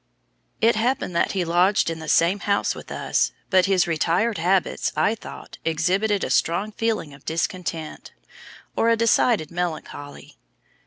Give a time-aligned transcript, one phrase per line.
[0.61, 4.91] It happened that he lodged in the same house with us, but his retired habits,
[4.97, 8.11] I thought, exhibited a strong feeling of discontent,
[8.75, 10.37] or a decided melancholy.